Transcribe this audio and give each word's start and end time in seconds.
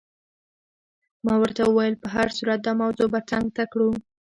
ما 1.25 1.33
ورته 1.41 1.61
وویل: 1.65 1.95
په 2.03 2.07
هر 2.15 2.27
صورت 2.37 2.59
دا 2.63 2.73
موضوع 2.81 3.07
به 3.13 3.19
څنګ 3.29 3.45
ته 3.55 3.63
کړو. 3.71 3.89